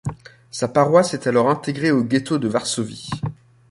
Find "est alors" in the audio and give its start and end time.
1.13-1.47